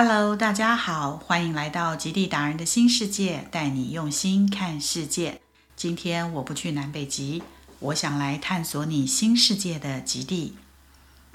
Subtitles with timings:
[0.00, 5.40] Hello，大家好，欢迎来到极地达人的新世界，带你用心看世界。
[5.74, 7.42] 今天我不去南北极，
[7.80, 10.56] 我想来探索你新世界的极地。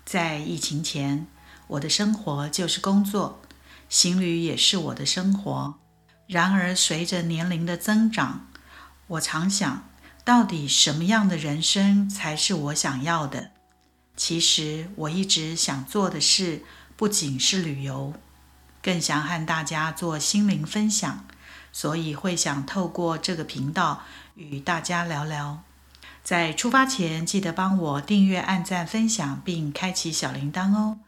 [0.05, 1.27] 在疫情前，
[1.67, 3.41] 我的生活就是工作，
[3.89, 5.75] 行旅也是我的生活。
[6.25, 8.47] 然而，随着年龄的增长，
[9.07, 9.89] 我常想，
[10.23, 13.51] 到底什么样的人生才是我想要的？
[14.15, 16.63] 其实，我一直想做的事
[16.95, 18.13] 不仅是旅游。
[18.83, 21.25] 更想和大家做心灵分享，
[21.71, 24.03] 所以会想透过这个频道
[24.35, 25.63] 与大家聊聊。
[26.21, 30.99] 在出发前，记得帮我订阅、按赞、分享，并开启小铃铛哦。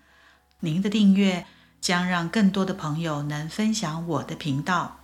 [0.62, 1.46] 您的订阅
[1.82, 5.00] 将让更多的朋友能分享我的频道。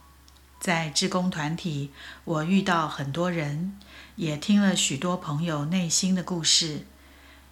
[0.59, 1.91] 在志工团体，
[2.23, 3.77] 我遇到很多人，
[4.15, 6.85] 也听了许多朋友内心的故事，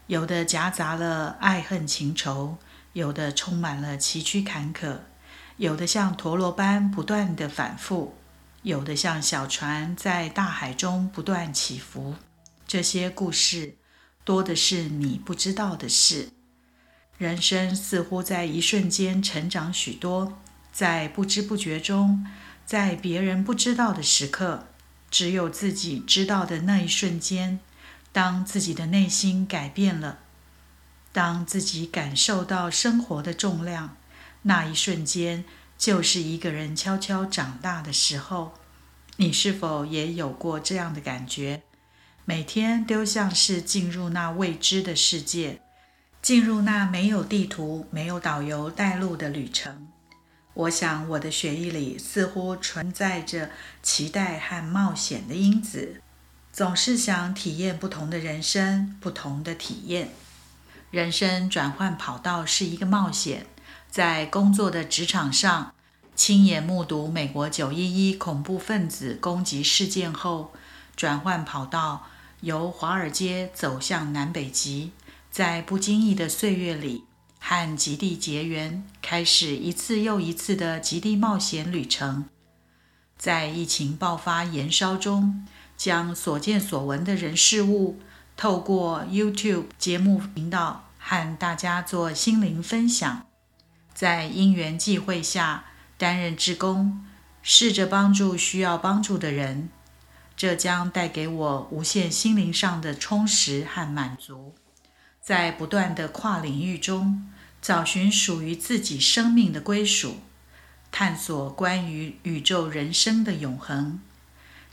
[0.07, 2.57] 有的夹杂了爱恨情仇。
[2.93, 4.97] 有的充满了崎岖坎坷，
[5.57, 8.15] 有的像陀螺般不断的反复，
[8.63, 12.15] 有的像小船在大海中不断起伏。
[12.67, 13.75] 这些故事
[14.23, 16.29] 多的是你不知道的事。
[17.17, 20.39] 人生似乎在一瞬间成长许多，
[20.71, 22.25] 在不知不觉中，
[22.65, 24.67] 在别人不知道的时刻，
[25.11, 27.59] 只有自己知道的那一瞬间，
[28.11, 30.19] 当自己的内心改变了。
[31.11, 33.97] 当自己感受到生活的重量，
[34.43, 35.43] 那一瞬间
[35.77, 38.53] 就是一个人悄悄长大的时候。
[39.17, 41.63] 你是否也有过这样的感觉？
[42.23, 45.59] 每天都像是进入那未知的世界，
[46.21, 49.87] 进入那没有地图、没有导游带路的旅程。
[50.53, 53.49] 我想，我的血液里似乎存在着
[53.81, 56.01] 期待和冒险的因子，
[56.53, 60.09] 总是想体验不同的人生，不同的体验。
[60.91, 63.45] 人生转换跑道是一个冒险，
[63.91, 65.75] 在工作的职场上，
[66.15, 70.51] 亲眼目睹美国九一一恐怖分子攻击事件后，
[70.95, 72.07] 转换跑道，
[72.41, 74.91] 由华尔街走向南北极，
[75.29, 77.03] 在不经意的岁月里
[77.37, 82.25] 和极地结缘，开始一次又一次的极地冒险旅程。
[83.15, 85.45] 在疫情爆发延烧中，
[85.77, 87.99] 将所见所闻的人事物。
[88.39, 93.25] 透过 YouTube 节目频道和大家做心灵分享，
[93.93, 95.65] 在因缘际会下
[95.97, 97.05] 担任志工，
[97.41, 99.67] 试着帮助需要帮助的人，
[100.37, 104.55] 这将带给我无限心灵上的充实和满足。
[105.21, 107.29] 在不断的跨领域中，
[107.61, 110.19] 找寻属于自己生命的归属，
[110.93, 113.99] 探索关于宇宙人生的永恒，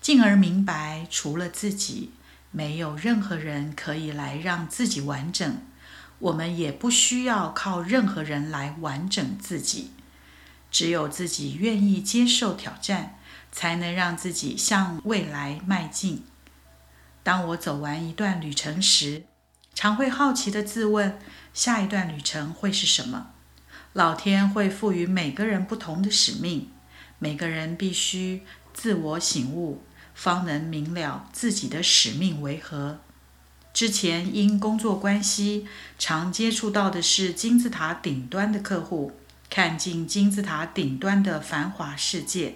[0.00, 2.12] 进而明白除了自己。
[2.50, 5.58] 没有任何人可以来让自己完整，
[6.18, 9.92] 我们也不需要靠任何人来完整自己。
[10.70, 13.18] 只有自己愿意接受挑战，
[13.52, 16.24] 才能让自己向未来迈进。
[17.22, 19.24] 当我走完一段旅程时，
[19.74, 21.18] 常会好奇地自问：
[21.54, 23.28] 下一段旅程会是什么？
[23.92, 26.70] 老天会赋予每个人不同的使命，
[27.18, 28.42] 每个人必须
[28.74, 29.82] 自我醒悟。
[30.16, 32.98] 方能明了自己的使命为何。
[33.72, 35.68] 之前因工作关系，
[35.98, 39.12] 常接触到的是金字塔顶端的客户，
[39.50, 42.54] 看尽金字塔顶端的繁华世界。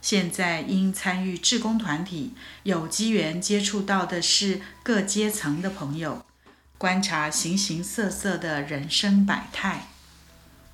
[0.00, 2.32] 现在因参与志工团体，
[2.62, 6.24] 有机缘接触到的是各阶层的朋友，
[6.78, 9.88] 观察形形色色的人生百态。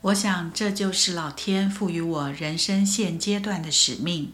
[0.03, 4.33] 我想，这就是老天赋予我人生现阶段的使命。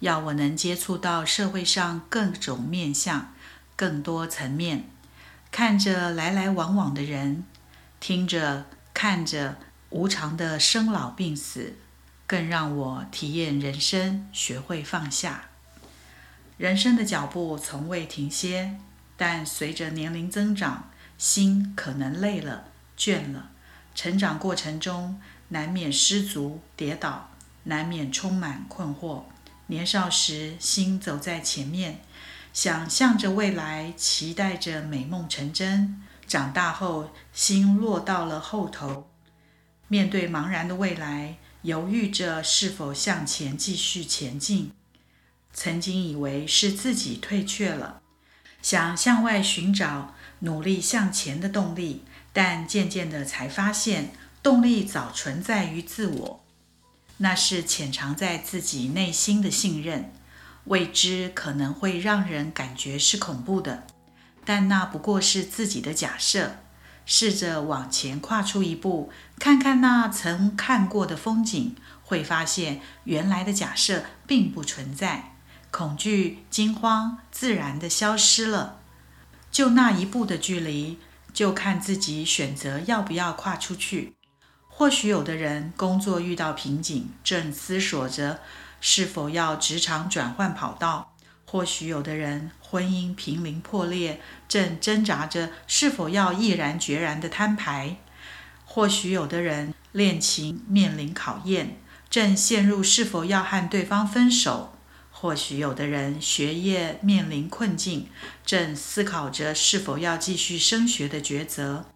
[0.00, 3.32] 要我能接触到社会上各种面相、
[3.74, 4.88] 更多层面，
[5.50, 7.44] 看着来来往往的人，
[7.98, 9.56] 听着看着
[9.90, 11.76] 无常的生老病死，
[12.26, 15.44] 更让我体验人生，学会放下。
[16.56, 18.78] 人生的脚步从未停歇，
[19.16, 22.64] 但随着年龄增长，心可能累了、
[22.96, 23.50] 倦了。
[23.94, 27.30] 成长过程中难免失足跌倒，
[27.64, 29.22] 难免充满困惑。
[29.68, 32.00] 年少时，心走在前面，
[32.54, 39.10] 想象着未来，期待着美梦成真；长大后，心落到了后头，
[39.86, 44.72] 面对茫然的未来，犹豫着是否向前继续前进。
[45.52, 48.00] 曾经以为是自己退却了，
[48.62, 54.12] 想向外寻找努力向前的动力，但渐渐的才发现，
[54.42, 56.44] 动力早存在于自我。
[57.18, 60.12] 那是潜藏在自己内心的信任，
[60.64, 63.86] 未知可能会让人感觉是恐怖的，
[64.44, 66.56] 但那不过是自己的假设。
[67.10, 75.34] 试着往前跨出一步，看看那曾看过的风景，会发现原来的假设并不存在，
[75.70, 78.80] 恐惧、惊慌自然的消失了。
[79.50, 80.98] 就那一步的距离，
[81.32, 84.17] 就看自己选择要不要跨出去。
[84.78, 88.38] 或许有的人工作遇到瓶颈，正思索着
[88.80, 91.08] 是否要职场转换跑道；
[91.44, 97.96] 或许有的人婚姻濒临破裂，正挣扎着是否要毅然决然的摊牌；
[98.64, 104.70] 或许有的人恋情面临考验，正陷入是否要和对方分手；
[105.10, 108.08] 或许有的人学业面临困境，
[108.46, 111.86] 正思考着是否要继续升学的抉择。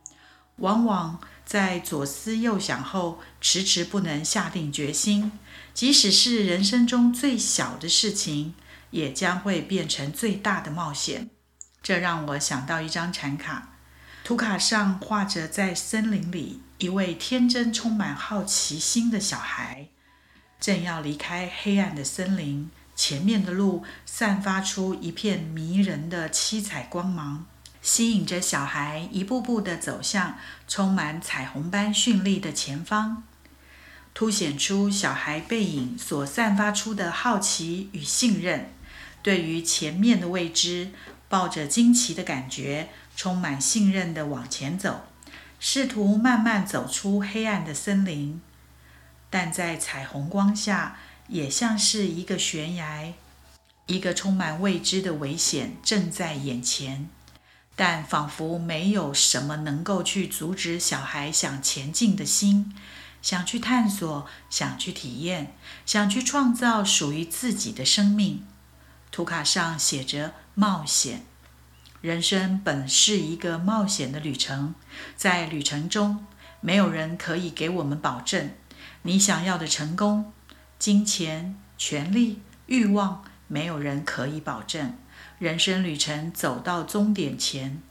[0.56, 1.20] 往往。
[1.44, 5.32] 在左思右想后，迟迟不能下定决心。
[5.74, 8.54] 即使是人生中最小的事情，
[8.90, 11.30] 也将会变成最大的冒险。
[11.82, 13.76] 这让我想到一张禅卡，
[14.22, 19.88] 图卡上画着在森林里一位天真、充满好奇心的小孩，
[20.60, 27.46] 正要离开黑暗的森林，前面的路散发出一片迷人的七彩光芒。
[27.82, 30.38] 吸引着小孩一步步地走向
[30.68, 33.24] 充满彩虹般绚丽的前方，
[34.14, 38.72] 凸显出小孩背影所散发出的好奇与信任。
[39.20, 40.90] 对于前面的未知，
[41.28, 45.04] 抱着惊奇的感觉，充满信任地往前走，
[45.58, 48.40] 试图慢慢走出黑暗的森林。
[49.28, 53.12] 但在彩虹光下，也像是一个悬崖，
[53.86, 57.08] 一个充满未知的危险正在眼前。
[57.74, 62.74] 但仿佛没有什么能够去阻止小孩想前进的心，
[63.22, 65.54] 想去探索，想去体验，
[65.86, 68.46] 想去创造属于自己的生命。
[69.10, 71.24] 图卡上写着“冒险”，
[72.00, 74.74] 人生本是一个冒险的旅程。
[75.16, 76.26] 在旅程中，
[76.60, 78.50] 没有人可以给我们保证
[79.02, 80.32] 你想要的成功、
[80.78, 84.96] 金钱、权利、欲望，没有人可以保证。
[85.42, 87.82] 人生旅程走到终点前，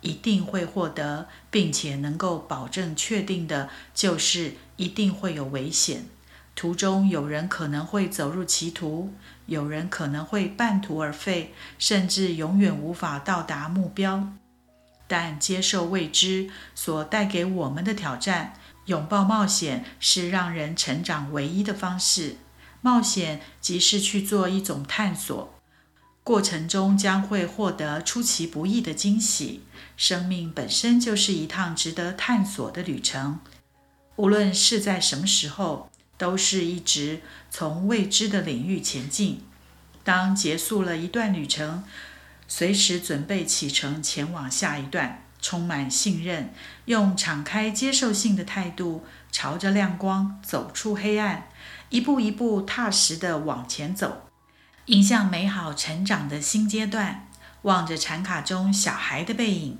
[0.00, 6.06] 一定会获得，并且能够保证确定的，就是一定会有危险。
[6.56, 9.12] 途中有人可能会走入歧途，
[9.46, 14.32] 有人可能会半途而废，甚至永远无法到达目标。
[15.06, 18.54] 但接受未知所带给我们的挑战，
[18.86, 22.38] 拥抱冒险，是让人成长唯一的方式。
[22.80, 25.54] 冒险即是去做一种探索。
[26.28, 29.62] 过程中将会获得出其不意的惊喜。
[29.96, 33.40] 生命本身就是一趟值得探索的旅程，
[34.16, 39.40] 无论是在什么时候，都是一直从未知的领域前进。
[40.04, 41.82] 当结束了一段旅程，
[42.46, 46.52] 随时准备启程前往下一段，充满信任，
[46.84, 51.48] 用敞开接受性的态度，朝着亮光走出黑暗，
[51.88, 54.27] 一步一步踏实地往前走。
[54.88, 57.28] 迎向美好成长的新阶段，
[57.60, 59.76] 望着禅卡中小孩的背影，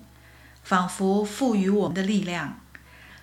[0.62, 2.60] 仿佛赋予我们的力量，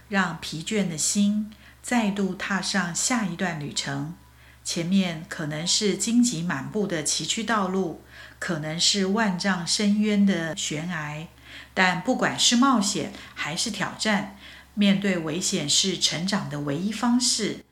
[0.09, 1.53] 让疲倦的心
[1.83, 4.15] 再度踏上下一段旅程。
[4.63, 8.01] 前面可能是荆棘满布的崎岖道路，
[8.39, 11.27] 可能是万丈深渊的悬崖，
[11.75, 14.35] 但不管是冒险还是挑战，
[14.73, 17.63] 面对危险是成长的唯一方式。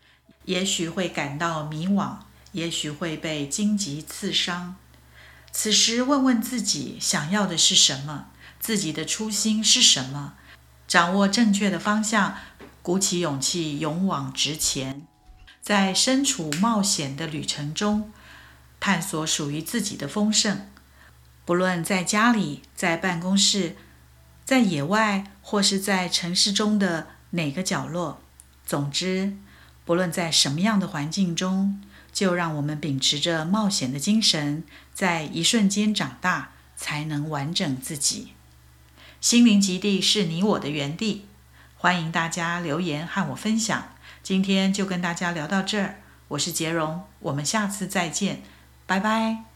[0.46, 2.18] 也许会感到迷惘。
[2.54, 4.76] 也许会被荆棘刺伤，
[5.52, 8.28] 此时问问自己想要的是什么，
[8.60, 10.36] 自己的初心是什么，
[10.88, 12.38] 掌握正确的方向，
[12.82, 15.06] 鼓起勇气，勇往直前，
[15.62, 18.12] 在身处冒险的旅程中，
[18.80, 20.70] 探索属于自己的丰盛。
[21.46, 23.76] 不论在家里、在办公室、
[24.46, 28.22] 在野外，或是在城市中的哪个角落，
[28.66, 29.36] 总之，
[29.84, 31.82] 不论在什么样的环境中。
[32.14, 38.34] 就让我们秉持着冒险的精神，在一瞬间长大，才能完整自己。
[39.20, 41.26] 心灵极地是你我的园地，
[41.76, 43.90] 欢迎大家留言和我分享。
[44.22, 48.42] 今天就跟大家聊到这儿，我是杰荣，我们下次再见，
[48.86, 49.53] 拜拜。